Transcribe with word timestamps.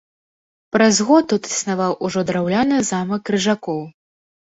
Праз 0.75 1.01
год 1.09 1.23
тут 1.33 1.49
існаваў 1.51 1.93
ужо 2.07 2.23
драўляны 2.29 2.79
замак 2.89 3.21
крыжакоў. 3.31 3.79